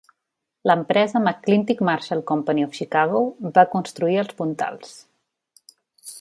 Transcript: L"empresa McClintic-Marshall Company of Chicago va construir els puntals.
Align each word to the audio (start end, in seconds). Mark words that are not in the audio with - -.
L"empresa 0.69 1.19
McClintic-Marshall 1.25 2.23
Company 2.31 2.65
of 2.69 2.73
Chicago 2.79 3.21
va 3.59 3.67
construir 3.75 4.19
els 4.23 4.35
puntals. 4.41 4.97